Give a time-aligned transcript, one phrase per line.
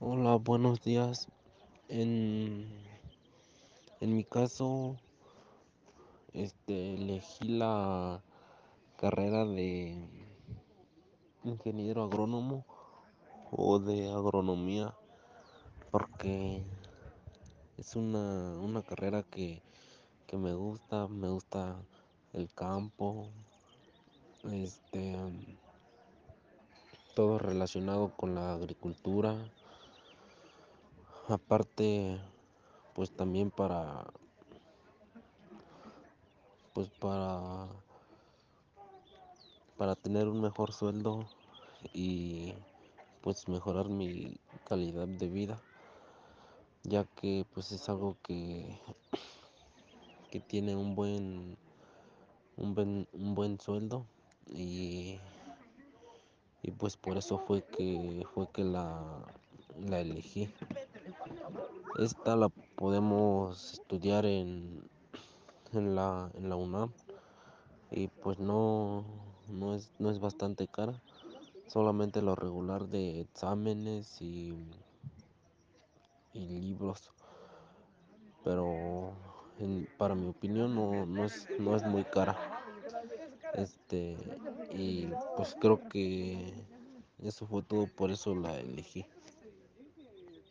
[0.00, 1.28] Hola, buenos días.
[1.88, 2.68] En,
[4.00, 4.96] en mi caso,
[6.32, 8.20] este, elegí la
[8.96, 9.96] carrera de
[11.44, 12.64] ingeniero agrónomo
[13.52, 14.92] o de agronomía
[15.92, 16.60] porque
[17.78, 19.62] es una, una carrera que,
[20.26, 21.76] que me gusta, me gusta
[22.32, 23.28] el campo,
[24.50, 25.16] este,
[27.14, 29.36] todo relacionado con la agricultura.
[31.28, 32.18] Aparte,
[32.94, 34.04] pues también para
[36.74, 37.68] pues para,
[39.78, 41.24] para tener un mejor sueldo
[41.94, 42.52] y
[43.22, 44.36] pues mejorar mi
[44.68, 45.62] calidad de vida,
[46.82, 48.78] ya que pues es algo que,
[50.30, 51.56] que tiene un buen,
[52.56, 54.04] un buen, un buen sueldo
[54.52, 55.20] y,
[56.62, 59.22] y pues por eso fue que fue que la,
[59.88, 60.50] la elegí.
[61.98, 64.82] Esta la podemos estudiar en,
[65.72, 66.92] en la, en la UNAM
[67.90, 69.04] y pues no,
[69.48, 71.00] no es, no es bastante cara,
[71.68, 74.56] solamente lo regular de exámenes y,
[76.34, 77.10] y libros,
[78.44, 79.16] pero
[79.58, 82.36] en- para mi opinión no, no es, no es muy cara.
[83.54, 84.16] Este,
[84.70, 86.52] y pues creo que
[87.22, 89.06] eso fue todo, por eso la elegí.